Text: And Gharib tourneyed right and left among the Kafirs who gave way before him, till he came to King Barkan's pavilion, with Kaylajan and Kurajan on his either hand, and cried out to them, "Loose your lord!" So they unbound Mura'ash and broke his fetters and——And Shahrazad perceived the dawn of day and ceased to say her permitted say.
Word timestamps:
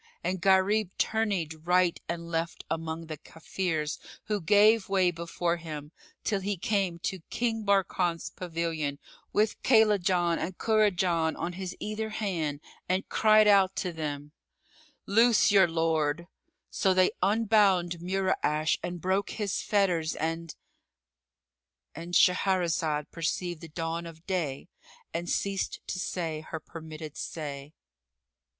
And 0.23 0.41
Gharib 0.41 0.89
tourneyed 0.97 1.61
right 1.67 1.99
and 2.09 2.27
left 2.31 2.63
among 2.71 3.05
the 3.05 3.19
Kafirs 3.19 3.99
who 4.23 4.41
gave 4.41 4.89
way 4.89 5.11
before 5.11 5.57
him, 5.57 5.91
till 6.23 6.39
he 6.41 6.57
came 6.57 6.97
to 7.03 7.19
King 7.29 7.63
Barkan's 7.65 8.31
pavilion, 8.31 8.97
with 9.31 9.61
Kaylajan 9.61 10.39
and 10.39 10.57
Kurajan 10.57 11.35
on 11.37 11.53
his 11.53 11.77
either 11.79 12.09
hand, 12.09 12.61
and 12.89 13.07
cried 13.09 13.47
out 13.47 13.75
to 13.75 13.93
them, 13.93 14.31
"Loose 15.05 15.51
your 15.51 15.67
lord!" 15.67 16.25
So 16.71 16.95
they 16.95 17.11
unbound 17.21 17.99
Mura'ash 17.99 18.79
and 18.81 18.99
broke 18.99 19.29
his 19.29 19.61
fetters 19.61 20.15
and——And 20.15 22.15
Shahrazad 22.15 23.11
perceived 23.11 23.61
the 23.61 23.67
dawn 23.67 24.07
of 24.07 24.25
day 24.25 24.67
and 25.13 25.29
ceased 25.29 25.79
to 25.85 25.99
say 25.99 26.39
her 26.41 26.59
permitted 26.59 27.17
say. 27.17 27.73